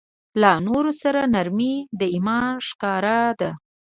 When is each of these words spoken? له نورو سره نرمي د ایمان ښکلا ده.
له 0.41 0.51
نورو 0.67 0.91
سره 1.01 1.21
نرمي 1.33 1.75
د 1.99 2.01
ایمان 2.15 2.51
ښکلا 2.67 3.21
ده. 3.39 3.51